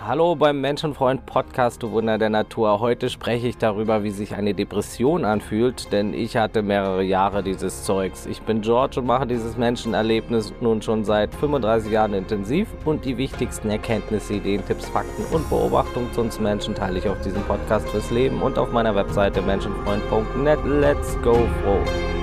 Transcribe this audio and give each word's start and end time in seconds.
Hallo 0.00 0.34
beim 0.34 0.60
Menschenfreund 0.60 1.24
Podcast, 1.24 1.82
du 1.82 1.92
Wunder 1.92 2.18
der 2.18 2.28
Natur. 2.28 2.80
Heute 2.80 3.08
spreche 3.08 3.48
ich 3.48 3.56
darüber, 3.56 4.02
wie 4.02 4.10
sich 4.10 4.34
eine 4.34 4.52
Depression 4.52 5.24
anfühlt, 5.24 5.92
denn 5.92 6.12
ich 6.12 6.36
hatte 6.36 6.62
mehrere 6.62 7.02
Jahre 7.02 7.42
dieses 7.42 7.84
Zeugs. 7.84 8.26
Ich 8.26 8.42
bin 8.42 8.60
George 8.60 9.00
und 9.00 9.06
mache 9.06 9.26
dieses 9.26 9.56
Menschenerlebnis 9.56 10.52
nun 10.60 10.82
schon 10.82 11.04
seit 11.04 11.34
35 11.34 11.90
Jahren 11.90 12.12
intensiv 12.12 12.68
und 12.84 13.04
die 13.04 13.16
wichtigsten 13.16 13.70
Erkenntnisse, 13.70 14.34
Ideen, 14.34 14.66
Tipps, 14.66 14.88
Fakten 14.88 15.24
und 15.34 15.48
Beobachtungen 15.48 16.12
zu 16.12 16.20
uns 16.20 16.38
Menschen 16.38 16.74
teile 16.74 16.98
ich 16.98 17.08
auf 17.08 17.20
diesem 17.22 17.42
Podcast 17.44 17.88
fürs 17.88 18.10
Leben 18.10 18.42
und 18.42 18.58
auf 18.58 18.72
meiner 18.72 18.94
Webseite 18.94 19.40
menschenfreund.net. 19.40 20.58
Let's 20.66 21.16
go 21.22 21.34
froh! 21.62 22.13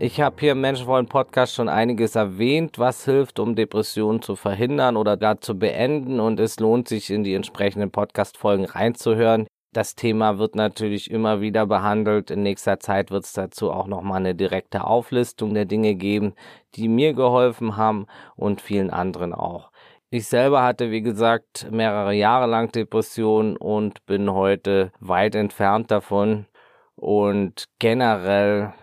Ich 0.00 0.20
habe 0.20 0.36
hier 0.38 0.52
im 0.52 0.60
Menschenfreund 0.60 1.08
Podcast 1.08 1.56
schon 1.56 1.68
einiges 1.68 2.14
erwähnt, 2.14 2.78
was 2.78 3.04
hilft, 3.04 3.40
um 3.40 3.56
Depressionen 3.56 4.22
zu 4.22 4.36
verhindern 4.36 4.96
oder 4.96 5.16
gar 5.16 5.40
zu 5.40 5.58
beenden. 5.58 6.20
Und 6.20 6.38
es 6.38 6.60
lohnt 6.60 6.86
sich, 6.86 7.10
in 7.10 7.24
die 7.24 7.34
entsprechenden 7.34 7.90
Podcast-Folgen 7.90 8.66
reinzuhören. 8.66 9.48
Das 9.72 9.96
Thema 9.96 10.38
wird 10.38 10.54
natürlich 10.54 11.10
immer 11.10 11.40
wieder 11.40 11.66
behandelt. 11.66 12.30
In 12.30 12.44
nächster 12.44 12.78
Zeit 12.78 13.10
wird 13.10 13.24
es 13.24 13.32
dazu 13.32 13.72
auch 13.72 13.88
nochmal 13.88 14.18
eine 14.18 14.36
direkte 14.36 14.84
Auflistung 14.84 15.52
der 15.52 15.64
Dinge 15.64 15.96
geben, 15.96 16.34
die 16.76 16.86
mir 16.86 17.12
geholfen 17.12 17.76
haben 17.76 18.06
und 18.36 18.60
vielen 18.60 18.90
anderen 18.90 19.34
auch. 19.34 19.72
Ich 20.10 20.28
selber 20.28 20.62
hatte, 20.62 20.92
wie 20.92 21.02
gesagt, 21.02 21.66
mehrere 21.72 22.14
Jahre 22.14 22.46
lang 22.46 22.70
Depressionen 22.70 23.56
und 23.56 24.06
bin 24.06 24.32
heute 24.32 24.92
weit 25.00 25.34
entfernt 25.34 25.90
davon. 25.90 26.46
Und 26.94 27.64
generell 27.80 28.74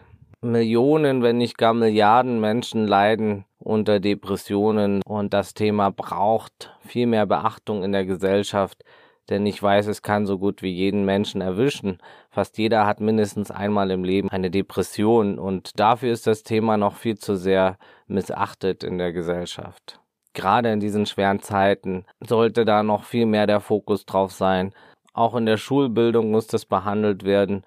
Millionen, 0.45 1.23
wenn 1.23 1.37
nicht 1.37 1.57
gar 1.57 1.73
Milliarden 1.73 2.39
Menschen 2.39 2.87
leiden 2.87 3.45
unter 3.59 3.99
Depressionen 3.99 5.01
und 5.05 5.33
das 5.33 5.53
Thema 5.53 5.89
braucht 5.89 6.75
viel 6.79 7.07
mehr 7.07 7.25
Beachtung 7.25 7.83
in 7.83 7.91
der 7.91 8.05
Gesellschaft, 8.05 8.83
denn 9.29 9.45
ich 9.45 9.61
weiß, 9.61 9.87
es 9.87 10.01
kann 10.01 10.25
so 10.25 10.37
gut 10.37 10.61
wie 10.61 10.71
jeden 10.71 11.03
Menschen 11.03 11.41
erwischen. 11.41 11.97
Fast 12.29 12.57
jeder 12.57 12.85
hat 12.85 13.01
mindestens 13.01 13.49
einmal 13.49 13.89
im 13.91 14.03
Leben 14.03 14.29
eine 14.29 14.51
Depression 14.51 15.39
und 15.39 15.79
dafür 15.79 16.13
ist 16.13 16.27
das 16.27 16.43
Thema 16.43 16.77
noch 16.77 16.95
viel 16.95 17.17
zu 17.17 17.35
sehr 17.35 17.77
missachtet 18.07 18.83
in 18.83 18.97
der 18.97 19.13
Gesellschaft. 19.13 19.99
Gerade 20.33 20.71
in 20.71 20.79
diesen 20.79 21.05
schweren 21.05 21.39
Zeiten 21.39 22.05
sollte 22.19 22.65
da 22.65 22.83
noch 22.83 23.03
viel 23.03 23.25
mehr 23.25 23.47
der 23.47 23.61
Fokus 23.61 24.05
drauf 24.05 24.31
sein. 24.31 24.73
Auch 25.13 25.33
in 25.35 25.45
der 25.45 25.57
Schulbildung 25.57 26.29
muss 26.29 26.45
das 26.45 26.65
behandelt 26.65 27.23
werden 27.23 27.63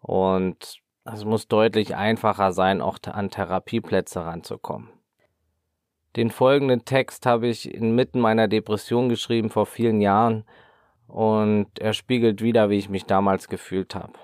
und 0.00 0.80
es 1.12 1.24
muss 1.24 1.48
deutlich 1.48 1.96
einfacher 1.96 2.52
sein, 2.52 2.80
auch 2.80 2.98
an 3.04 3.30
Therapieplätze 3.30 4.24
ranzukommen. 4.24 4.90
Den 6.16 6.30
folgenden 6.30 6.84
Text 6.84 7.26
habe 7.26 7.48
ich 7.48 7.72
inmitten 7.72 8.20
meiner 8.20 8.48
Depression 8.48 9.08
geschrieben 9.08 9.50
vor 9.50 9.66
vielen 9.66 10.00
Jahren 10.00 10.44
und 11.06 11.78
er 11.78 11.92
spiegelt 11.92 12.42
wieder, 12.42 12.70
wie 12.70 12.78
ich 12.78 12.88
mich 12.88 13.04
damals 13.04 13.48
gefühlt 13.48 13.94
habe. 13.94 14.14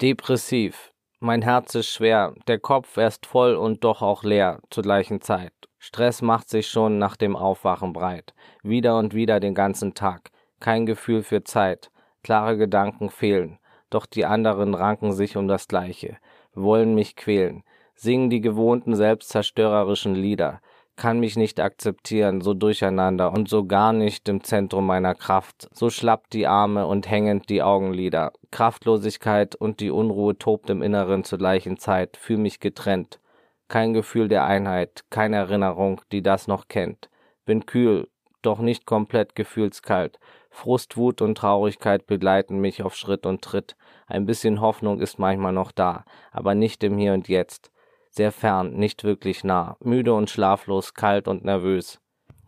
Depressiv. 0.00 0.92
Mein 1.20 1.42
Herz 1.42 1.74
ist 1.74 1.88
schwer, 1.88 2.34
der 2.48 2.58
Kopf 2.58 2.96
erst 2.96 3.24
voll 3.24 3.54
und 3.54 3.84
doch 3.84 4.02
auch 4.02 4.24
leer 4.24 4.60
zur 4.70 4.82
gleichen 4.82 5.20
Zeit. 5.20 5.52
Stress 5.78 6.22
macht 6.22 6.48
sich 6.48 6.68
schon 6.68 6.98
nach 6.98 7.16
dem 7.16 7.36
Aufwachen 7.36 7.92
breit. 7.92 8.34
Wieder 8.62 8.98
und 8.98 9.14
wieder 9.14 9.40
den 9.40 9.54
ganzen 9.54 9.94
Tag. 9.94 10.30
Kein 10.60 10.86
Gefühl 10.86 11.22
für 11.22 11.44
Zeit. 11.44 11.90
Klare 12.22 12.56
Gedanken 12.56 13.10
fehlen 13.10 13.58
doch 13.94 14.06
die 14.06 14.26
anderen 14.26 14.74
ranken 14.74 15.12
sich 15.12 15.36
um 15.36 15.48
das 15.48 15.68
Gleiche, 15.68 16.16
wollen 16.54 16.94
mich 16.94 17.16
quälen, 17.16 17.62
singen 17.94 18.30
die 18.30 18.40
gewohnten 18.40 18.96
selbstzerstörerischen 18.96 20.14
Lieder, 20.14 20.60
kann 20.96 21.18
mich 21.18 21.36
nicht 21.36 21.60
akzeptieren, 21.60 22.40
so 22.40 22.54
durcheinander 22.54 23.32
und 23.32 23.48
so 23.48 23.64
gar 23.64 23.92
nicht 23.92 24.28
im 24.28 24.44
Zentrum 24.44 24.86
meiner 24.86 25.14
Kraft, 25.14 25.68
so 25.72 25.90
schlapp 25.90 26.30
die 26.30 26.46
Arme 26.46 26.86
und 26.86 27.10
hängend 27.10 27.48
die 27.48 27.62
Augenlider, 27.62 28.32
Kraftlosigkeit 28.50 29.54
und 29.56 29.80
die 29.80 29.90
Unruhe 29.90 30.38
tobt 30.38 30.70
im 30.70 30.82
Inneren 30.82 31.24
zur 31.24 31.38
gleichen 31.38 31.78
Zeit, 31.78 32.16
fühl 32.16 32.38
mich 32.38 32.60
getrennt, 32.60 33.20
kein 33.68 33.92
Gefühl 33.92 34.28
der 34.28 34.44
Einheit, 34.44 35.04
keine 35.10 35.36
Erinnerung, 35.36 36.00
die 36.12 36.22
das 36.22 36.46
noch 36.46 36.68
kennt, 36.68 37.10
bin 37.44 37.66
kühl, 37.66 38.08
doch 38.42 38.58
nicht 38.58 38.86
komplett 38.86 39.34
gefühlskalt, 39.34 40.18
Frust, 40.54 40.96
Wut 40.96 41.20
und 41.20 41.36
Traurigkeit 41.36 42.06
begleiten 42.06 42.60
mich 42.60 42.82
auf 42.84 42.94
Schritt 42.94 43.26
und 43.26 43.42
Tritt. 43.42 43.76
Ein 44.06 44.24
bisschen 44.24 44.60
Hoffnung 44.60 45.00
ist 45.00 45.18
manchmal 45.18 45.52
noch 45.52 45.72
da, 45.72 46.04
aber 46.30 46.54
nicht 46.54 46.84
im 46.84 46.96
Hier 46.96 47.12
und 47.12 47.28
Jetzt. 47.28 47.72
Sehr 48.08 48.30
fern, 48.30 48.74
nicht 48.74 49.02
wirklich 49.02 49.42
nah, 49.42 49.76
müde 49.80 50.14
und 50.14 50.30
schlaflos, 50.30 50.94
kalt 50.94 51.26
und 51.26 51.44
nervös. 51.44 52.00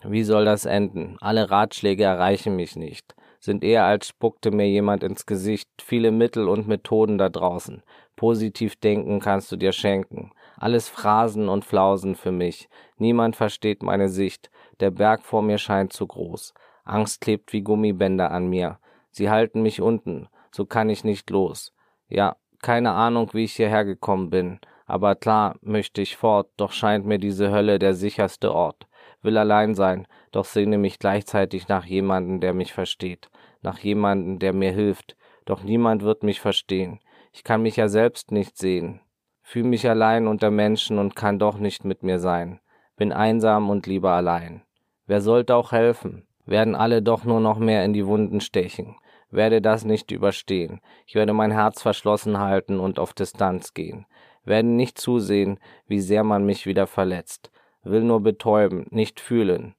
Wie 0.04 0.22
soll 0.22 0.44
das 0.44 0.66
enden? 0.66 1.16
Alle 1.20 1.50
Ratschläge 1.50 2.04
erreichen 2.04 2.54
mich 2.54 2.76
nicht, 2.76 3.16
sind 3.40 3.64
eher 3.64 3.84
als 3.84 4.06
spuckte 4.06 4.52
mir 4.52 4.68
jemand 4.68 5.02
ins 5.02 5.26
Gesicht, 5.26 5.68
viele 5.82 6.12
Mittel 6.12 6.48
und 6.48 6.68
Methoden 6.68 7.18
da 7.18 7.28
draußen. 7.28 7.82
Positiv 8.14 8.76
denken 8.76 9.18
kannst 9.18 9.50
du 9.50 9.56
dir 9.56 9.72
schenken. 9.72 10.30
Alles 10.56 10.88
Phrasen 10.88 11.48
und 11.48 11.64
Flausen 11.64 12.14
für 12.14 12.32
mich. 12.32 12.68
Niemand 12.98 13.34
versteht 13.34 13.82
meine 13.82 14.08
Sicht. 14.08 14.48
Der 14.78 14.92
Berg 14.92 15.22
vor 15.22 15.42
mir 15.42 15.58
scheint 15.58 15.92
zu 15.92 16.06
groß. 16.06 16.54
Angst 16.86 17.20
klebt 17.20 17.52
wie 17.52 17.62
Gummibänder 17.62 18.30
an 18.30 18.48
mir. 18.48 18.78
Sie 19.10 19.28
halten 19.28 19.62
mich 19.62 19.80
unten, 19.80 20.28
so 20.50 20.64
kann 20.64 20.88
ich 20.88 21.04
nicht 21.04 21.28
los. 21.30 21.72
Ja, 22.08 22.36
keine 22.62 22.92
Ahnung, 22.92 23.30
wie 23.32 23.44
ich 23.44 23.54
hierher 23.54 23.84
gekommen 23.84 24.30
bin, 24.30 24.60
aber 24.86 25.14
klar 25.14 25.56
möchte 25.60 26.00
ich 26.00 26.16
fort, 26.16 26.48
doch 26.56 26.72
scheint 26.72 27.04
mir 27.04 27.18
diese 27.18 27.50
Hölle 27.50 27.78
der 27.78 27.94
sicherste 27.94 28.54
Ort. 28.54 28.86
Will 29.22 29.36
allein 29.36 29.74
sein, 29.74 30.06
doch 30.30 30.44
sehne 30.44 30.78
mich 30.78 30.98
gleichzeitig 30.98 31.68
nach 31.68 31.84
jemanden, 31.84 32.40
der 32.40 32.54
mich 32.54 32.72
versteht, 32.72 33.28
nach 33.62 33.78
jemanden, 33.78 34.38
der 34.38 34.52
mir 34.52 34.72
hilft, 34.72 35.16
doch 35.44 35.62
niemand 35.62 36.02
wird 36.02 36.22
mich 36.22 36.40
verstehen. 36.40 37.00
Ich 37.32 37.44
kann 37.44 37.62
mich 37.62 37.76
ja 37.76 37.88
selbst 37.88 38.30
nicht 38.30 38.56
sehen. 38.56 39.00
Fühl 39.42 39.64
mich 39.64 39.88
allein 39.88 40.26
unter 40.26 40.50
Menschen 40.50 40.98
und 40.98 41.14
kann 41.14 41.38
doch 41.38 41.58
nicht 41.58 41.84
mit 41.84 42.02
mir 42.02 42.18
sein. 42.18 42.60
Bin 42.96 43.12
einsam 43.12 43.70
und 43.70 43.86
lieber 43.86 44.12
allein. 44.12 44.62
Wer 45.06 45.20
sollte 45.20 45.54
auch 45.54 45.72
helfen? 45.72 46.26
Werden 46.46 46.74
alle 46.74 47.02
doch 47.02 47.24
nur 47.24 47.40
noch 47.40 47.58
mehr 47.58 47.84
in 47.84 47.92
die 47.92 48.06
Wunden 48.06 48.40
stechen. 48.40 48.96
Werde 49.30 49.60
das 49.60 49.84
nicht 49.84 50.12
überstehen. 50.12 50.80
Ich 51.06 51.16
werde 51.16 51.32
mein 51.32 51.50
Herz 51.50 51.82
verschlossen 51.82 52.38
halten 52.38 52.78
und 52.78 52.98
auf 52.98 53.12
Distanz 53.12 53.74
gehen. 53.74 54.06
Werde 54.44 54.68
nicht 54.68 54.98
zusehen, 54.98 55.58
wie 55.86 56.00
sehr 56.00 56.22
man 56.22 56.46
mich 56.46 56.64
wieder 56.64 56.86
verletzt. 56.86 57.50
Will 57.82 58.02
nur 58.02 58.20
betäuben, 58.20 58.86
nicht 58.90 59.20
fühlen. 59.20 59.74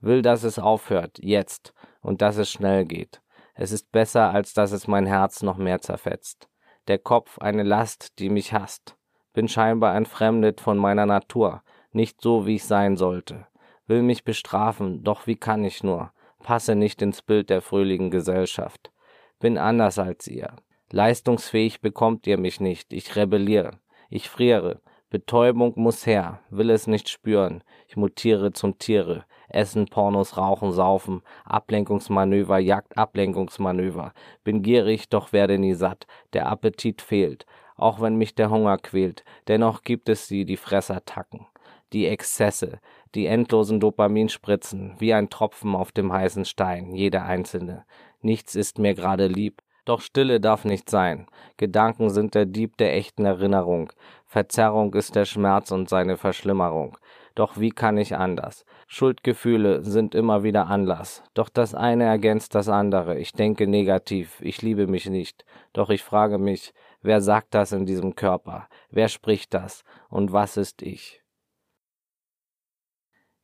Will, 0.00 0.22
dass 0.22 0.44
es 0.44 0.58
aufhört, 0.58 1.18
jetzt, 1.20 1.74
und 2.00 2.22
dass 2.22 2.36
es 2.36 2.50
schnell 2.50 2.84
geht. 2.84 3.20
Es 3.54 3.72
ist 3.72 3.90
besser, 3.92 4.30
als 4.30 4.54
dass 4.54 4.72
es 4.72 4.86
mein 4.88 5.06
Herz 5.06 5.42
noch 5.42 5.56
mehr 5.56 5.80
zerfetzt. 5.80 6.48
Der 6.88 6.98
Kopf 6.98 7.38
eine 7.38 7.62
Last, 7.64 8.18
die 8.18 8.28
mich 8.28 8.52
hasst. 8.52 8.96
Bin 9.32 9.48
scheinbar 9.48 9.96
entfremdet 9.96 10.60
von 10.60 10.78
meiner 10.78 11.06
Natur, 11.06 11.62
nicht 11.92 12.20
so, 12.20 12.46
wie 12.46 12.56
ich 12.56 12.64
sein 12.64 12.96
sollte 12.96 13.46
will 13.86 14.02
mich 14.02 14.24
bestrafen, 14.24 15.02
doch 15.04 15.26
wie 15.26 15.36
kann 15.36 15.64
ich 15.64 15.82
nur? 15.82 16.12
Passe 16.42 16.74
nicht 16.74 17.00
ins 17.02 17.22
Bild 17.22 17.50
der 17.50 17.62
fröhlichen 17.62 18.10
Gesellschaft. 18.10 18.90
Bin 19.38 19.58
anders 19.58 19.98
als 19.98 20.26
ihr. 20.28 20.56
Leistungsfähig 20.90 21.80
bekommt 21.80 22.26
ihr 22.26 22.38
mich 22.38 22.60
nicht. 22.60 22.92
Ich 22.92 23.16
rebelliere. 23.16 23.78
Ich 24.10 24.28
friere. 24.28 24.82
Betäubung 25.08 25.72
muss 25.76 26.06
her. 26.06 26.40
Will 26.50 26.70
es 26.70 26.86
nicht 26.86 27.08
spüren. 27.08 27.62
Ich 27.86 27.96
mutiere 27.96 28.52
zum 28.52 28.78
Tiere. 28.78 29.24
Essen, 29.48 29.86
Pornos, 29.86 30.36
Rauchen, 30.36 30.72
Saufen. 30.72 31.22
Ablenkungsmanöver, 31.44 32.58
Jagd, 32.58 32.96
Ablenkungsmanöver. 32.96 34.12
Bin 34.44 34.62
gierig, 34.62 35.08
doch 35.08 35.32
werde 35.32 35.58
nie 35.58 35.74
satt. 35.74 36.06
Der 36.32 36.46
Appetit 36.46 37.02
fehlt. 37.02 37.46
Auch 37.76 38.00
wenn 38.00 38.16
mich 38.16 38.34
der 38.34 38.50
Hunger 38.50 38.78
quält. 38.78 39.24
Dennoch 39.48 39.82
gibt 39.82 40.08
es 40.08 40.28
sie, 40.28 40.44
die 40.44 40.56
Fressattacken 40.56 41.46
die 41.92 42.06
Exzesse, 42.06 42.80
die 43.14 43.26
endlosen 43.26 43.80
Dopaminspritzen, 43.80 44.94
wie 44.98 45.12
ein 45.12 45.30
Tropfen 45.30 45.74
auf 45.74 45.92
dem 45.92 46.12
heißen 46.12 46.44
Stein, 46.44 46.92
jeder 46.94 47.24
einzelne. 47.24 47.84
Nichts 48.20 48.54
ist 48.54 48.78
mir 48.78 48.94
gerade 48.94 49.26
lieb. 49.26 49.62
Doch 49.84 50.00
Stille 50.00 50.40
darf 50.40 50.64
nicht 50.64 50.88
sein. 50.88 51.26
Gedanken 51.56 52.08
sind 52.10 52.36
der 52.36 52.46
Dieb 52.46 52.76
der 52.76 52.94
echten 52.94 53.24
Erinnerung. 53.24 53.92
Verzerrung 54.26 54.94
ist 54.94 55.16
der 55.16 55.24
Schmerz 55.24 55.72
und 55.72 55.88
seine 55.88 56.16
Verschlimmerung. 56.16 56.96
Doch 57.34 57.58
wie 57.58 57.70
kann 57.70 57.98
ich 57.98 58.14
anders? 58.14 58.64
Schuldgefühle 58.86 59.82
sind 59.82 60.14
immer 60.14 60.44
wieder 60.44 60.68
Anlass. 60.68 61.24
Doch 61.34 61.48
das 61.48 61.74
eine 61.74 62.04
ergänzt 62.04 62.54
das 62.54 62.68
andere. 62.68 63.18
Ich 63.18 63.32
denke 63.32 63.66
negativ. 63.66 64.40
Ich 64.40 64.62
liebe 64.62 64.86
mich 64.86 65.06
nicht. 65.06 65.44
Doch 65.72 65.90
ich 65.90 66.02
frage 66.02 66.38
mich, 66.38 66.72
wer 67.00 67.20
sagt 67.20 67.54
das 67.54 67.72
in 67.72 67.84
diesem 67.84 68.14
Körper? 68.14 68.68
Wer 68.90 69.08
spricht 69.08 69.52
das? 69.52 69.82
Und 70.08 70.32
was 70.32 70.56
ist 70.56 70.82
ich? 70.82 71.21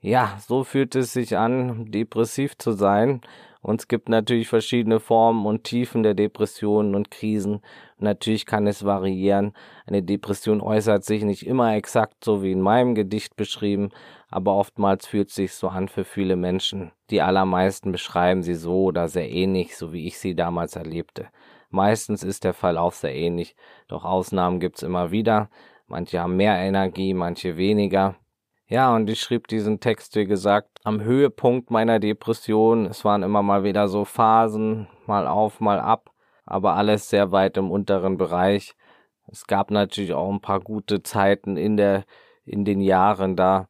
Ja, 0.01 0.39
so 0.47 0.63
fühlt 0.63 0.95
es 0.95 1.13
sich 1.13 1.37
an, 1.37 1.91
depressiv 1.91 2.57
zu 2.57 2.73
sein. 2.73 3.21
Und 3.61 3.81
es 3.81 3.89
gibt 3.89 4.09
natürlich 4.09 4.47
verschiedene 4.47 5.01
Formen 5.01 5.45
und 5.45 5.65
Tiefen 5.65 6.05
der 6.05 6.15
Depressionen 6.15 6.95
und 6.95 7.11
Krisen. 7.11 7.61
Natürlich 7.99 8.47
kann 8.47 8.69
es 8.69 8.85
variieren. 8.85 9.53
Eine 9.87 10.05
Depression 10.05 10.61
äußert 10.61 11.05
sich 11.05 11.25
nicht 11.25 11.45
immer 11.45 11.75
exakt 11.75 12.25
so 12.25 12.43
wie 12.45 12.53
in 12.53 12.61
meinem 12.61 12.95
Gedicht 12.95 13.35
beschrieben, 13.35 13.91
aber 14.31 14.55
oftmals 14.55 15.07
fühlt 15.09 15.31
es 15.31 15.35
sich 15.35 15.55
so 15.55 15.67
an 15.69 15.89
für 15.89 16.05
viele 16.05 16.37
Menschen. 16.37 16.93
Die 17.11 17.21
allermeisten 17.21 17.91
beschreiben 17.91 18.45
sie 18.45 18.55
so 18.55 18.85
oder 18.85 19.09
sehr 19.09 19.29
ähnlich, 19.29 19.77
so 19.77 19.93
wie 19.93 20.07
ich 20.07 20.19
sie 20.21 20.37
damals 20.37 20.77
erlebte. 20.77 21.27
Meistens 21.71 22.23
ist 22.23 22.45
der 22.45 22.55
Fall 22.55 22.79
auch 22.79 22.93
sehr 22.93 23.15
ähnlich, 23.15 23.57
doch 23.89 24.05
Ausnahmen 24.05 24.61
gibt's 24.61 24.85
immer 24.85 25.11
wieder. 25.11 25.51
Manche 25.89 26.21
haben 26.21 26.37
mehr 26.37 26.57
Energie, 26.57 27.13
manche 27.13 27.57
weniger. 27.57 28.15
Ja, 28.71 28.95
und 28.95 29.09
ich 29.09 29.21
schrieb 29.21 29.49
diesen 29.49 29.81
Text, 29.81 30.15
wie 30.15 30.27
gesagt, 30.27 30.79
am 30.85 31.01
Höhepunkt 31.01 31.71
meiner 31.71 31.99
Depression. 31.99 32.85
Es 32.85 33.03
waren 33.03 33.23
immer 33.23 33.43
mal 33.43 33.65
wieder 33.65 33.89
so 33.89 34.05
Phasen, 34.05 34.89
mal 35.07 35.27
auf, 35.27 35.61
mal 35.61 35.81
ab, 35.81 36.11
aber 36.45 36.75
alles 36.75 37.09
sehr 37.09 37.33
weit 37.33 37.57
im 37.57 37.71
unteren 37.71 38.19
Bereich. 38.19 38.75
Es 39.27 39.47
gab 39.47 39.71
natürlich 39.71 40.13
auch 40.13 40.31
ein 40.31 40.43
paar 40.43 40.61
gute 40.61 41.03
Zeiten 41.03 41.57
in 41.57 41.79
der, 41.79 42.05
in 42.45 42.67
den 42.67 42.83
Jahren 42.83 43.37
da, 43.37 43.69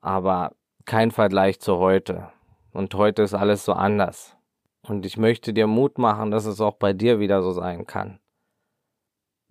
aber 0.00 0.56
kein 0.84 1.12
Vergleich 1.12 1.60
zu 1.60 1.78
heute. 1.78 2.32
Und 2.72 2.92
heute 2.96 3.22
ist 3.22 3.34
alles 3.34 3.64
so 3.64 3.72
anders. 3.72 4.36
Und 4.82 5.06
ich 5.06 5.16
möchte 5.16 5.52
dir 5.52 5.68
Mut 5.68 5.96
machen, 5.96 6.32
dass 6.32 6.46
es 6.46 6.60
auch 6.60 6.74
bei 6.74 6.92
dir 6.92 7.20
wieder 7.20 7.42
so 7.42 7.52
sein 7.52 7.86
kann. 7.86 8.18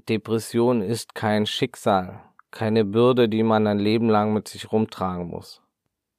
Depression 0.10 0.82
ist 0.82 1.16
kein 1.16 1.46
Schicksal, 1.46 2.22
keine 2.52 2.86
Bürde, 2.86 3.30
die 3.30 3.44
man 3.44 3.68
ein 3.68 3.80
Leben 3.80 4.10
lang 4.10 4.34
mit 4.34 4.48
sich 4.48 4.72
rumtragen 4.72 5.28
muss. 5.28 5.62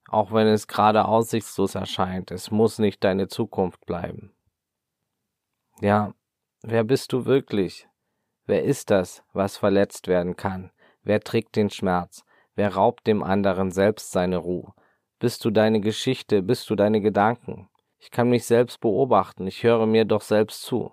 Auch 0.08 0.32
wenn 0.32 0.46
es 0.46 0.66
gerade 0.66 1.04
aussichtslos 1.04 1.74
erscheint, 1.74 2.30
es 2.30 2.50
muss 2.50 2.78
nicht 2.78 3.04
deine 3.04 3.28
Zukunft 3.28 3.86
bleiben. 3.86 4.32
Ja, 5.80 6.14
wer 6.62 6.84
bist 6.84 7.12
du 7.12 7.26
wirklich? 7.26 7.88
Wer 8.46 8.64
ist 8.64 8.90
das, 8.90 9.22
was 9.32 9.56
verletzt 9.56 10.08
werden 10.08 10.36
kann? 10.36 10.72
Wer 11.02 11.20
trägt 11.20 11.56
den 11.56 11.70
Schmerz? 11.70 12.24
Wer 12.54 12.74
raubt 12.74 13.06
dem 13.06 13.22
anderen 13.22 13.70
selbst 13.70 14.10
seine 14.10 14.38
Ruhe? 14.38 14.74
Bist 15.18 15.44
du 15.44 15.50
deine 15.50 15.80
Geschichte? 15.80 16.42
Bist 16.42 16.68
du 16.70 16.74
deine 16.74 17.00
Gedanken? 17.00 17.68
Ich 17.98 18.10
kann 18.10 18.28
mich 18.30 18.46
selbst 18.46 18.80
beobachten, 18.80 19.46
ich 19.46 19.62
höre 19.62 19.86
mir 19.86 20.04
doch 20.04 20.22
selbst 20.22 20.62
zu. 20.62 20.90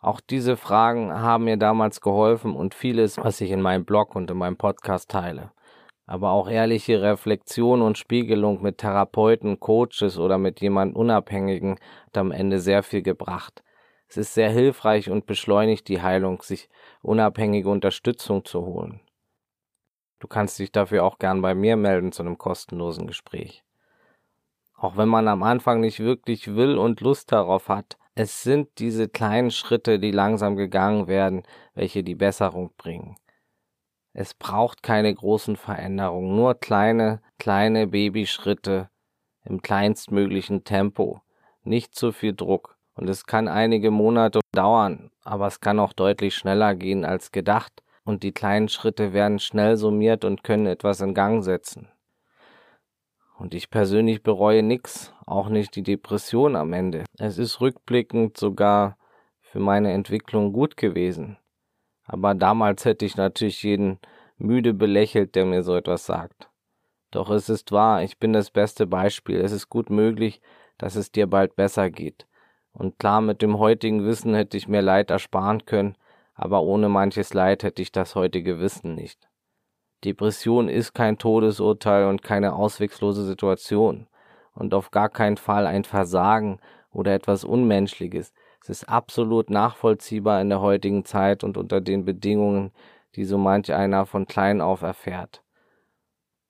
Auch 0.00 0.20
diese 0.20 0.56
Fragen 0.56 1.12
haben 1.12 1.44
mir 1.44 1.56
damals 1.56 2.00
geholfen 2.00 2.54
und 2.54 2.74
vieles, 2.74 3.18
was 3.18 3.40
ich 3.40 3.50
in 3.50 3.60
meinem 3.60 3.84
Blog 3.84 4.14
und 4.14 4.30
in 4.30 4.38
meinem 4.38 4.56
Podcast 4.56 5.10
teile. 5.10 5.50
Aber 6.06 6.30
auch 6.30 6.48
ehrliche 6.48 7.02
Reflexion 7.02 7.82
und 7.82 7.98
Spiegelung 7.98 8.62
mit 8.62 8.78
Therapeuten, 8.78 9.58
Coaches 9.58 10.18
oder 10.18 10.38
mit 10.38 10.60
jemand 10.60 10.94
Unabhängigen 10.94 11.78
hat 12.06 12.18
am 12.18 12.30
Ende 12.30 12.60
sehr 12.60 12.82
viel 12.82 13.02
gebracht. 13.02 13.62
Es 14.06 14.16
ist 14.16 14.34
sehr 14.34 14.50
hilfreich 14.50 15.10
und 15.10 15.26
beschleunigt 15.26 15.88
die 15.88 16.00
Heilung, 16.00 16.40
sich 16.42 16.70
unabhängige 17.02 17.68
Unterstützung 17.68 18.44
zu 18.44 18.64
holen. 18.64 19.00
Du 20.20 20.28
kannst 20.28 20.58
dich 20.58 20.72
dafür 20.72 21.04
auch 21.04 21.18
gern 21.18 21.42
bei 21.42 21.54
mir 21.54 21.76
melden 21.76 22.12
zu 22.12 22.22
einem 22.22 22.38
kostenlosen 22.38 23.06
Gespräch. 23.06 23.64
Auch 24.74 24.96
wenn 24.96 25.08
man 25.08 25.28
am 25.28 25.42
Anfang 25.42 25.80
nicht 25.80 26.00
wirklich 26.00 26.54
will 26.54 26.78
und 26.78 27.00
Lust 27.00 27.32
darauf 27.32 27.68
hat, 27.68 27.98
es 28.18 28.42
sind 28.42 28.80
diese 28.80 29.08
kleinen 29.08 29.52
Schritte, 29.52 30.00
die 30.00 30.10
langsam 30.10 30.56
gegangen 30.56 31.06
werden, 31.06 31.44
welche 31.74 32.02
die 32.02 32.16
Besserung 32.16 32.72
bringen. 32.76 33.16
Es 34.12 34.34
braucht 34.34 34.82
keine 34.82 35.14
großen 35.14 35.54
Veränderungen, 35.54 36.34
nur 36.34 36.56
kleine, 36.56 37.22
kleine 37.38 37.86
Babyschritte 37.86 38.90
im 39.44 39.62
kleinstmöglichen 39.62 40.64
Tempo. 40.64 41.20
Nicht 41.62 41.94
zu 41.94 42.10
viel 42.10 42.34
Druck. 42.34 42.76
Und 42.94 43.08
es 43.08 43.24
kann 43.24 43.46
einige 43.46 43.92
Monate 43.92 44.40
dauern, 44.50 45.12
aber 45.22 45.46
es 45.46 45.60
kann 45.60 45.78
auch 45.78 45.92
deutlich 45.92 46.34
schneller 46.34 46.74
gehen 46.74 47.04
als 47.04 47.30
gedacht. 47.30 47.84
Und 48.02 48.24
die 48.24 48.32
kleinen 48.32 48.68
Schritte 48.68 49.12
werden 49.12 49.38
schnell 49.38 49.76
summiert 49.76 50.24
und 50.24 50.42
können 50.42 50.66
etwas 50.66 51.00
in 51.00 51.14
Gang 51.14 51.44
setzen. 51.44 51.88
Und 53.38 53.54
ich 53.54 53.70
persönlich 53.70 54.24
bereue 54.24 54.64
nix, 54.64 55.14
auch 55.30 55.48
nicht 55.48 55.76
die 55.76 55.82
Depression 55.82 56.56
am 56.56 56.72
Ende. 56.72 57.04
Es 57.18 57.38
ist 57.38 57.60
rückblickend 57.60 58.36
sogar 58.36 58.96
für 59.40 59.60
meine 59.60 59.92
Entwicklung 59.92 60.52
gut 60.52 60.76
gewesen. 60.76 61.38
Aber 62.04 62.34
damals 62.34 62.84
hätte 62.84 63.04
ich 63.04 63.16
natürlich 63.16 63.62
jeden 63.62 63.98
müde 64.38 64.72
belächelt, 64.72 65.34
der 65.34 65.44
mir 65.44 65.62
so 65.62 65.76
etwas 65.76 66.06
sagt. 66.06 66.48
Doch 67.10 67.30
es 67.30 67.48
ist 67.48 67.72
wahr, 67.72 68.02
ich 68.02 68.18
bin 68.18 68.32
das 68.32 68.50
beste 68.50 68.86
Beispiel. 68.86 69.40
Es 69.40 69.52
ist 69.52 69.68
gut 69.68 69.90
möglich, 69.90 70.40
dass 70.78 70.96
es 70.96 71.10
dir 71.12 71.26
bald 71.26 71.56
besser 71.56 71.90
geht. 71.90 72.26
Und 72.72 72.98
klar, 72.98 73.20
mit 73.20 73.42
dem 73.42 73.58
heutigen 73.58 74.04
Wissen 74.04 74.34
hätte 74.34 74.56
ich 74.56 74.68
mir 74.68 74.82
Leid 74.82 75.10
ersparen 75.10 75.66
können, 75.66 75.96
aber 76.34 76.62
ohne 76.62 76.88
manches 76.88 77.34
Leid 77.34 77.62
hätte 77.62 77.82
ich 77.82 77.92
das 77.92 78.14
heutige 78.14 78.60
Wissen 78.60 78.94
nicht. 78.94 79.28
Depression 80.04 80.68
ist 80.68 80.94
kein 80.94 81.18
Todesurteil 81.18 82.06
und 82.06 82.22
keine 82.22 82.54
auswegslose 82.54 83.24
Situation 83.24 84.06
und 84.58 84.74
auf 84.74 84.90
gar 84.90 85.08
keinen 85.08 85.36
Fall 85.36 85.66
ein 85.66 85.84
Versagen 85.84 86.58
oder 86.92 87.14
etwas 87.14 87.44
Unmenschliches. 87.44 88.32
Es 88.62 88.68
ist 88.68 88.88
absolut 88.88 89.50
nachvollziehbar 89.50 90.40
in 90.40 90.48
der 90.48 90.60
heutigen 90.60 91.04
Zeit 91.04 91.44
und 91.44 91.56
unter 91.56 91.80
den 91.80 92.04
Bedingungen, 92.04 92.72
die 93.14 93.24
so 93.24 93.38
manch 93.38 93.72
einer 93.72 94.04
von 94.04 94.26
klein 94.26 94.60
auf 94.60 94.82
erfährt. 94.82 95.42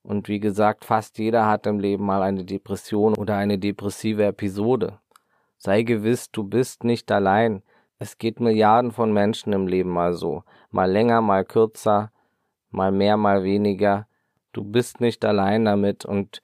Und 0.03 0.29
wie 0.29 0.41
gesagt, 0.41 0.87
fast 0.87 1.19
jeder 1.19 1.47
hat 1.47 1.67
im 1.67 1.79
Leben 1.79 2.07
mal 2.07 2.23
eine 2.23 2.45
Depression 2.45 3.15
oder 3.15 3.37
eine 3.37 3.59
depressive 3.59 4.25
Episode. 4.25 4.99
Sei 5.59 5.83
gewiss, 5.83 6.31
du 6.31 6.45
bist 6.45 6.85
nicht 6.85 7.13
allein. 7.13 7.63
Es 7.99 8.17
geht 8.17 8.41
Milliarden 8.41 8.91
von 8.91 9.13
Menschen 9.13 9.53
im 9.53 9.67
Leben 9.67 9.91
mal 9.91 10.15
so, 10.15 10.45
mal 10.71 10.91
länger, 10.91 11.21
mal 11.21 11.45
kürzer, 11.45 12.11
mal 12.71 12.91
mehr, 12.91 13.17
mal 13.17 13.43
weniger. 13.43 14.07
Du 14.53 14.65
bist 14.65 15.01
nicht 15.01 15.25
allein 15.25 15.67
damit 15.67 16.07
und 16.07 16.41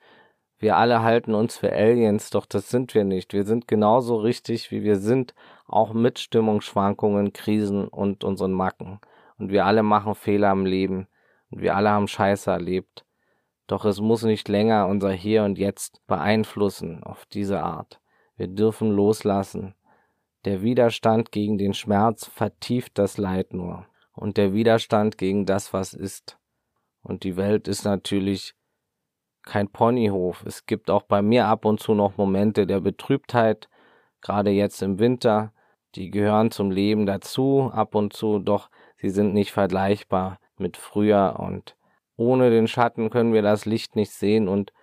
wir 0.57 0.77
alle 0.77 1.03
halten 1.03 1.33
uns 1.33 1.57
für 1.57 1.71
Aliens, 1.71 2.29
doch 2.29 2.45
das 2.45 2.69
sind 2.69 2.93
wir 2.95 3.03
nicht. 3.03 3.33
Wir 3.33 3.43
sind 3.43 3.67
genauso 3.67 4.17
richtig, 4.17 4.71
wie 4.71 4.83
wir 4.83 4.97
sind, 4.97 5.33
auch 5.67 5.93
mit 5.93 6.19
Stimmungsschwankungen, 6.19 7.33
Krisen 7.33 7.87
und 7.87 8.23
unseren 8.23 8.53
Macken. 8.53 8.99
Und 9.37 9.51
wir 9.51 9.65
alle 9.65 9.83
machen 9.83 10.15
Fehler 10.15 10.51
im 10.51 10.65
Leben 10.65 11.07
und 11.49 11.61
wir 11.61 11.75
alle 11.75 11.89
haben 11.89 12.07
Scheiße 12.07 12.49
erlebt. 12.49 13.05
Doch 13.67 13.83
es 13.83 13.99
muss 13.99 14.23
nicht 14.23 14.47
länger 14.47 14.87
unser 14.87 15.11
Hier 15.11 15.43
und 15.43 15.57
Jetzt 15.57 16.05
beeinflussen 16.07 17.03
auf 17.03 17.25
diese 17.25 17.61
Art. 17.61 17.99
Wir 18.37 18.47
dürfen 18.47 18.91
loslassen. 18.91 19.75
Der 20.45 20.61
Widerstand 20.61 21.31
gegen 21.31 21.57
den 21.57 21.73
Schmerz 21.73 22.27
vertieft 22.27 22.97
das 22.97 23.17
Leid 23.17 23.53
nur 23.53 23.87
und 24.13 24.37
der 24.37 24.53
Widerstand 24.53 25.17
gegen 25.17 25.45
das, 25.45 25.73
was 25.73 25.93
ist. 25.93 26.37
Und 27.01 27.23
die 27.23 27.37
Welt 27.37 27.67
ist 27.67 27.83
natürlich 27.83 28.55
kein 29.45 29.69
Ponyhof. 29.69 30.43
Es 30.45 30.65
gibt 30.65 30.89
auch 30.89 31.03
bei 31.03 31.21
mir 31.21 31.47
ab 31.47 31.65
und 31.65 31.79
zu 31.79 31.93
noch 31.93 32.17
Momente 32.17 32.67
der 32.67 32.81
Betrübtheit, 32.81 33.69
gerade 34.21 34.49
jetzt 34.51 34.81
im 34.81 34.99
Winter. 34.99 35.53
Die 35.95 36.11
gehören 36.11 36.51
zum 36.51 36.71
Leben 36.71 37.05
dazu, 37.05 37.71
ab 37.73 37.95
und 37.95 38.13
zu, 38.13 38.39
doch 38.39 38.69
sie 38.97 39.09
sind 39.09 39.33
nicht 39.33 39.51
vergleichbar 39.51 40.39
mit 40.57 40.77
früher 40.77 41.37
und 41.39 41.75
ohne 42.17 42.49
den 42.49 42.67
Schatten 42.67 43.09
können 43.09 43.33
wir 43.33 43.41
das 43.41 43.65
Licht 43.65 43.95
nicht 43.95 44.11
sehen 44.11 44.47
und 44.47 44.73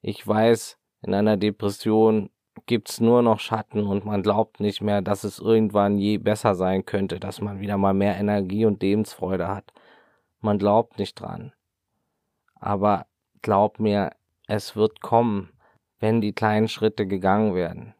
ich 0.00 0.26
weiß, 0.26 0.78
in 1.02 1.14
einer 1.14 1.36
Depression 1.36 2.30
gibt's 2.66 3.00
nur 3.00 3.22
noch 3.22 3.40
Schatten 3.40 3.86
und 3.86 4.04
man 4.04 4.22
glaubt 4.22 4.60
nicht 4.60 4.80
mehr, 4.80 5.02
dass 5.02 5.24
es 5.24 5.38
irgendwann 5.38 5.98
je 5.98 6.18
besser 6.18 6.54
sein 6.54 6.84
könnte, 6.84 7.20
dass 7.20 7.40
man 7.40 7.60
wieder 7.60 7.76
mal 7.76 7.94
mehr 7.94 8.16
Energie 8.16 8.64
und 8.64 8.82
Lebensfreude 8.82 9.48
hat. 9.48 9.72
Man 10.40 10.58
glaubt 10.58 10.98
nicht 10.98 11.20
dran. 11.20 11.52
Aber 12.54 13.06
glaub 13.42 13.78
mir, 13.78 14.10
es 14.46 14.76
wird 14.76 15.00
kommen, 15.00 15.50
wenn 16.00 16.20
die 16.20 16.32
kleinen 16.32 16.68
Schritte 16.68 17.06
gegangen 17.06 17.54
werden. 17.54 17.94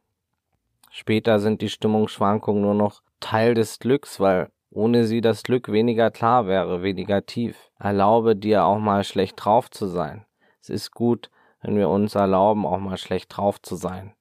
Später 0.91 1.39
sind 1.39 1.61
die 1.61 1.69
Stimmungsschwankungen 1.69 2.63
nur 2.63 2.75
noch 2.75 3.03
Teil 3.21 3.55
des 3.55 3.79
Glücks, 3.79 4.21
weil 4.21 4.51
ohne 4.71 5.05
sie 5.05 5.21
das 5.21 5.43
Glück 5.43 5.71
weniger 5.71 6.11
klar 6.11 6.47
wäre, 6.47 6.83
weniger 6.83 7.27
tief. 7.27 7.71
Erlaube 7.79 8.37
dir 8.37 8.65
auch 8.65 8.79
mal 8.79 9.05
schlecht 9.05 9.45
drauf 9.45 9.71
zu 9.71 9.87
sein. 9.87 10.25
Es 10.61 10.71
ist 10.71 10.93
gut, 10.93 11.31
wenn 11.61 11.77
wir 11.77 11.89
uns 11.89 12.15
erlauben, 12.15 12.67
auch 12.67 12.79
mal 12.79 12.99
schlecht 12.99 13.37
drauf 13.37 13.61
zu 13.61 13.77
sein. 13.77 14.15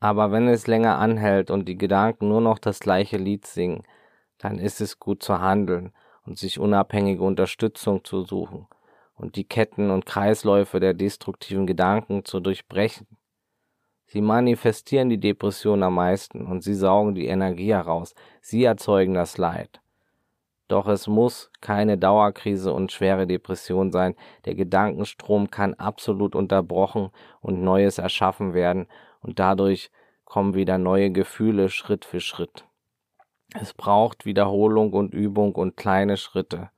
Aber 0.00 0.30
wenn 0.30 0.48
es 0.48 0.66
länger 0.66 0.98
anhält 0.98 1.50
und 1.50 1.66
die 1.66 1.76
Gedanken 1.76 2.28
nur 2.28 2.40
noch 2.40 2.58
das 2.58 2.80
gleiche 2.80 3.16
Lied 3.16 3.46
singen, 3.46 3.82
dann 4.38 4.58
ist 4.58 4.80
es 4.80 4.98
gut 4.98 5.22
zu 5.22 5.40
handeln 5.40 5.92
und 6.24 6.38
sich 6.38 6.60
unabhängige 6.60 7.22
Unterstützung 7.22 8.04
zu 8.04 8.22
suchen 8.22 8.68
und 9.18 9.36
die 9.36 9.44
Ketten 9.44 9.90
und 9.90 10.06
Kreisläufe 10.06 10.80
der 10.80 10.94
destruktiven 10.94 11.66
Gedanken 11.66 12.24
zu 12.24 12.40
durchbrechen. 12.40 13.06
Sie 14.06 14.22
manifestieren 14.22 15.10
die 15.10 15.20
Depression 15.20 15.82
am 15.82 15.96
meisten 15.96 16.46
und 16.46 16.62
sie 16.62 16.74
saugen 16.74 17.14
die 17.14 17.26
Energie 17.26 17.72
heraus, 17.72 18.14
sie 18.40 18.64
erzeugen 18.64 19.14
das 19.14 19.36
Leid. 19.36 19.82
Doch 20.68 20.86
es 20.86 21.06
muss 21.06 21.50
keine 21.60 21.98
Dauerkrise 21.98 22.72
und 22.72 22.92
schwere 22.92 23.26
Depression 23.26 23.90
sein. 23.90 24.14
Der 24.44 24.54
Gedankenstrom 24.54 25.50
kann 25.50 25.74
absolut 25.74 26.34
unterbrochen 26.34 27.10
und 27.40 27.62
Neues 27.62 27.98
erschaffen 27.98 28.52
werden 28.52 28.86
und 29.20 29.38
dadurch 29.38 29.90
kommen 30.24 30.54
wieder 30.54 30.76
neue 30.76 31.10
Gefühle 31.10 31.70
Schritt 31.70 32.04
für 32.04 32.20
Schritt. 32.20 32.66
Es 33.54 33.72
braucht 33.72 34.26
Wiederholung 34.26 34.92
und 34.92 35.14
Übung 35.14 35.54
und 35.54 35.76
kleine 35.76 36.18
Schritte. 36.18 36.70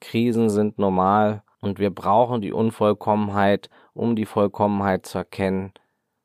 Krisen 0.00 0.48
sind 0.48 0.78
normal 0.78 1.42
und 1.60 1.78
wir 1.78 1.90
brauchen 1.90 2.40
die 2.40 2.52
Unvollkommenheit, 2.52 3.68
um 3.94 4.16
die 4.16 4.26
Vollkommenheit 4.26 5.06
zu 5.06 5.18
erkennen. 5.18 5.72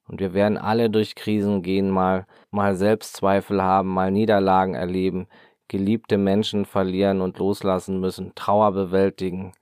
Und 0.07 0.19
wir 0.19 0.33
werden 0.33 0.57
alle 0.57 0.89
durch 0.89 1.15
Krisen 1.15 1.61
gehen, 1.61 1.89
mal, 1.89 2.27
mal 2.51 2.75
Selbstzweifel 2.75 3.61
haben, 3.63 3.89
mal 3.89 4.11
Niederlagen 4.11 4.75
erleben, 4.75 5.27
geliebte 5.67 6.17
Menschen 6.17 6.65
verlieren 6.65 7.21
und 7.21 7.37
loslassen 7.39 7.99
müssen, 7.99 8.35
Trauer 8.35 8.73
bewältigen. 8.73 9.53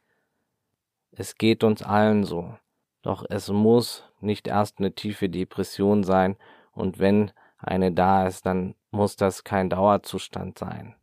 Es 1.11 1.35
geht 1.35 1.63
uns 1.63 1.83
allen 1.83 2.23
so. 2.23 2.55
Doch 3.01 3.25
es 3.29 3.49
muss 3.49 4.03
nicht 4.19 4.47
erst 4.47 4.79
eine 4.79 4.93
tiefe 4.93 5.29
Depression 5.29 6.03
sein, 6.03 6.37
und 6.73 6.99
wenn 6.99 7.31
eine 7.57 7.91
da 7.91 8.27
ist, 8.27 8.45
dann 8.45 8.75
muss 8.91 9.15
das 9.15 9.43
kein 9.43 9.69
Dauerzustand 9.69 10.57
sein. 10.57 10.95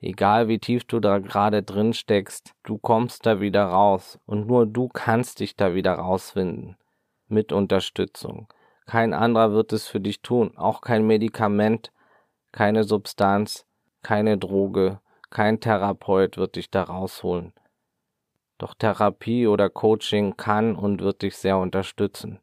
Egal 0.00 0.48
wie 0.48 0.58
tief 0.58 0.84
du 0.84 0.98
da 0.98 1.18
gerade 1.18 1.62
drin 1.62 1.92
steckst, 1.92 2.54
du 2.62 2.78
kommst 2.78 3.26
da 3.26 3.40
wieder 3.40 3.64
raus 3.64 4.18
und 4.24 4.46
nur 4.46 4.66
du 4.66 4.88
kannst 4.88 5.40
dich 5.40 5.56
da 5.56 5.74
wieder 5.74 5.94
rausfinden. 5.94 6.76
Mit 7.28 7.52
Unterstützung. 7.52 8.48
Kein 8.86 9.12
anderer 9.12 9.52
wird 9.52 9.72
es 9.72 9.86
für 9.86 10.00
dich 10.00 10.22
tun, 10.22 10.56
auch 10.56 10.80
kein 10.80 11.06
Medikament, 11.06 11.92
keine 12.50 12.84
Substanz, 12.84 13.66
keine 14.02 14.38
Droge, 14.38 15.00
kein 15.28 15.60
Therapeut 15.60 16.38
wird 16.38 16.56
dich 16.56 16.70
da 16.70 16.82
rausholen. 16.82 17.52
Doch 18.58 18.74
Therapie 18.74 19.46
oder 19.46 19.70
Coaching 19.70 20.36
kann 20.36 20.74
und 20.74 21.02
wird 21.02 21.22
dich 21.22 21.36
sehr 21.36 21.58
unterstützen. 21.58 22.40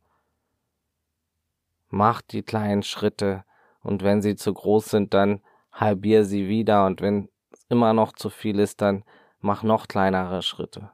Mach 1.89 2.21
die 2.21 2.43
kleinen 2.43 2.83
Schritte 2.83 3.43
und 3.81 4.03
wenn 4.03 4.21
sie 4.21 4.35
zu 4.35 4.53
groß 4.53 4.85
sind, 4.85 5.13
dann 5.13 5.41
halbier 5.71 6.23
sie 6.23 6.47
wieder 6.47 6.85
und 6.85 7.01
wenn 7.01 7.29
immer 7.69 7.93
noch 7.93 8.13
zu 8.13 8.29
viel 8.29 8.59
ist, 8.59 8.81
dann 8.81 9.03
mach 9.39 9.63
noch 9.63 9.87
kleinere 9.87 10.41
Schritte. 10.41 10.91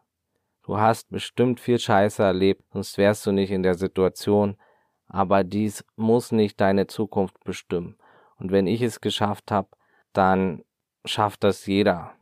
Du 0.63 0.77
hast 0.77 1.09
bestimmt 1.09 1.59
viel 1.59 1.79
Scheiße 1.79 2.23
erlebt, 2.23 2.63
sonst 2.71 2.97
wärst 2.97 3.25
du 3.25 3.31
nicht 3.31 3.51
in 3.51 3.63
der 3.63 3.75
Situation, 3.75 4.55
aber 5.07 5.43
dies 5.43 5.83
muss 5.95 6.31
nicht 6.31 6.59
deine 6.61 6.87
Zukunft 6.87 7.43
bestimmen. 7.43 7.97
Und 8.37 8.51
wenn 8.51 8.67
ich 8.67 8.81
es 8.81 9.01
geschafft 9.01 9.51
habe, 9.51 9.69
dann 10.13 10.63
schafft 11.05 11.43
das 11.43 11.65
jeder. 11.65 12.13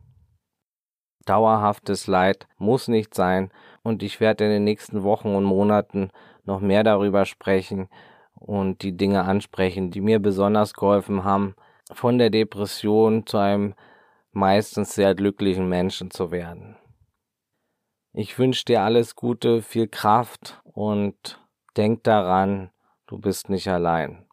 Dauerhaftes 1.26 2.08
Leid 2.08 2.48
muss 2.58 2.88
nicht 2.88 3.14
sein 3.14 3.52
und 3.84 4.02
ich 4.02 4.20
werde 4.20 4.46
in 4.46 4.52
den 4.52 4.64
nächsten 4.64 5.04
Wochen 5.04 5.36
und 5.36 5.44
Monaten 5.44 6.10
noch 6.46 6.62
mehr 6.62 6.84
darüber 6.84 7.26
sprechen 7.26 7.90
und 8.34 8.82
die 8.82 8.98
Dinge 8.98 9.24
ansprechen, 9.24 9.92
die 9.92 10.02
mir 10.02 10.20
besonders 10.20 10.74
geholfen 10.74 11.24
haben, 11.24 11.56
von 11.94 12.18
der 12.18 12.32
Depression 12.32 13.28
zu 13.28 13.38
einem 13.38 13.76
meistens 14.32 14.96
sehr 14.96 15.16
glücklichen 15.16 15.68
Menschen 15.68 16.12
zu 16.12 16.32
werden. 16.32 16.78
Ich 18.14 18.38
wünsche 18.38 18.66
dir 18.66 18.82
alles 18.82 19.16
Gute, 19.16 19.62
viel 19.62 19.88
Kraft 19.88 20.62
und 20.64 21.40
denk 21.78 22.04
daran, 22.04 22.72
du 23.08 23.18
bist 23.18 23.50
nicht 23.50 23.70
allein. 23.70 24.26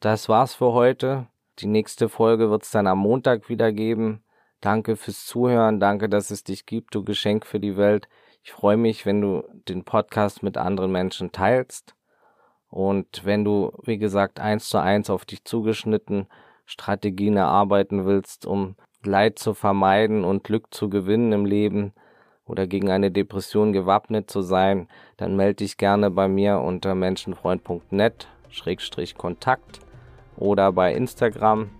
Das 0.00 0.28
war's 0.28 0.54
für 0.54 0.72
heute. 0.72 1.28
Die 1.60 1.66
nächste 1.66 2.08
Folge 2.08 2.50
wird's 2.50 2.70
dann 2.70 2.86
am 2.86 2.98
Montag 2.98 3.48
wieder 3.48 3.72
geben. 3.72 4.24
Danke 4.60 4.96
fürs 4.96 5.24
Zuhören, 5.26 5.78
danke, 5.78 6.08
dass 6.08 6.30
es 6.30 6.42
dich 6.42 6.66
gibt, 6.66 6.94
du 6.94 7.04
Geschenk 7.04 7.46
für 7.46 7.60
die 7.60 7.76
Welt. 7.76 8.08
Ich 8.42 8.52
freue 8.52 8.76
mich, 8.76 9.06
wenn 9.06 9.20
du 9.20 9.44
den 9.68 9.84
Podcast 9.84 10.42
mit 10.42 10.56
anderen 10.56 10.90
Menschen 10.90 11.32
teilst. 11.32 11.94
Und 12.68 13.24
wenn 13.24 13.44
du, 13.44 13.72
wie 13.82 13.98
gesagt, 13.98 14.40
eins 14.40 14.68
zu 14.68 14.78
eins 14.78 15.10
auf 15.10 15.24
dich 15.24 15.44
zugeschnitten 15.44 16.28
Strategien 16.68 17.38
erarbeiten 17.38 18.04
willst, 18.04 18.44
um 18.44 18.76
Leid 19.02 19.38
zu 19.38 19.54
vermeiden 19.54 20.22
und 20.22 20.44
Glück 20.44 20.66
zu 20.70 20.90
gewinnen 20.90 21.32
im 21.32 21.46
Leben 21.46 21.94
oder 22.44 22.66
gegen 22.66 22.90
eine 22.90 23.10
Depression 23.10 23.72
gewappnet 23.72 24.30
zu 24.30 24.42
sein, 24.42 24.86
dann 25.16 25.34
melde 25.34 25.64
dich 25.64 25.78
gerne 25.78 26.10
bei 26.10 26.28
mir 26.28 26.58
unter 26.58 26.94
menschenfreund.net 26.94 28.28
Schrägstrich 28.50 29.16
Kontakt 29.16 29.80
oder 30.36 30.70
bei 30.72 30.92
Instagram. 30.92 31.70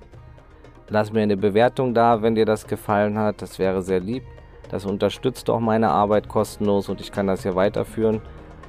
Lass 0.88 1.12
mir 1.12 1.20
eine 1.20 1.36
Bewertung 1.36 1.92
da, 1.92 2.22
wenn 2.22 2.34
dir 2.34 2.46
das 2.46 2.66
gefallen 2.66 3.18
hat. 3.18 3.42
Das 3.42 3.58
wäre 3.58 3.82
sehr 3.82 4.00
lieb. 4.00 4.22
Das 4.70 4.86
unterstützt 4.86 5.50
auch 5.50 5.60
meine 5.60 5.90
Arbeit 5.90 6.28
kostenlos 6.28 6.88
und 6.88 7.02
ich 7.02 7.12
kann 7.12 7.26
das 7.26 7.42
hier 7.42 7.54
weiterführen. 7.54 8.22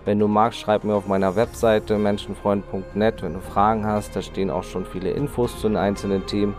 Wenn 0.05 0.19
du 0.19 0.27
magst, 0.27 0.59
schreib 0.59 0.83
mir 0.83 0.95
auf 0.95 1.07
meiner 1.07 1.35
Webseite 1.35 1.97
menschenfreund.net, 1.97 3.21
wenn 3.21 3.33
du 3.33 3.41
Fragen 3.41 3.85
hast. 3.85 4.15
Da 4.15 4.21
stehen 4.21 4.49
auch 4.49 4.63
schon 4.63 4.85
viele 4.85 5.11
Infos 5.11 5.59
zu 5.59 5.67
den 5.67 5.77
einzelnen 5.77 6.25
Themen. 6.25 6.55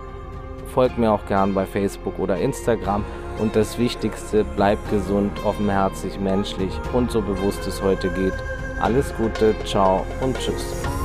Folg 0.74 0.98
mir 0.98 1.10
auch 1.10 1.26
gern 1.26 1.54
bei 1.54 1.66
Facebook 1.66 2.18
oder 2.18 2.36
Instagram. 2.36 3.04
Und 3.38 3.56
das 3.56 3.78
Wichtigste, 3.78 4.44
bleib 4.56 4.78
gesund, 4.90 5.32
offenherzig, 5.44 6.20
menschlich 6.20 6.72
und 6.92 7.10
so 7.10 7.22
bewusst 7.22 7.66
es 7.66 7.82
heute 7.82 8.10
geht. 8.10 8.34
Alles 8.80 9.14
Gute, 9.16 9.54
ciao 9.64 10.04
und 10.20 10.38
tschüss. 10.38 10.99